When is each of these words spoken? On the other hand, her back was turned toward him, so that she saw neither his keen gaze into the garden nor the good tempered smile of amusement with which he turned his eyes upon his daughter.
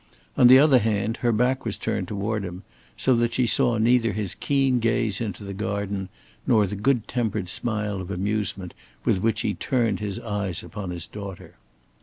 On 0.35 0.47
the 0.47 0.57
other 0.57 0.79
hand, 0.79 1.17
her 1.17 1.31
back 1.31 1.63
was 1.63 1.77
turned 1.77 2.07
toward 2.07 2.43
him, 2.43 2.63
so 2.97 3.15
that 3.17 3.35
she 3.35 3.45
saw 3.45 3.77
neither 3.77 4.13
his 4.13 4.33
keen 4.33 4.79
gaze 4.79 5.21
into 5.21 5.43
the 5.43 5.53
garden 5.53 6.09
nor 6.47 6.65
the 6.65 6.75
good 6.75 7.07
tempered 7.07 7.47
smile 7.47 8.01
of 8.01 8.09
amusement 8.09 8.73
with 9.05 9.21
which 9.21 9.41
he 9.41 9.53
turned 9.53 9.99
his 9.99 10.17
eyes 10.17 10.63
upon 10.63 10.89
his 10.89 11.05
daughter. 11.05 11.53